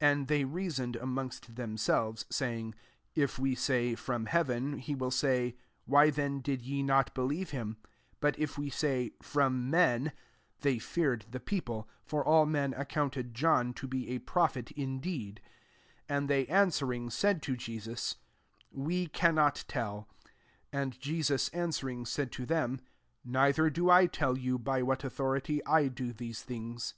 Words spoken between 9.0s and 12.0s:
* From men;' they feared the people: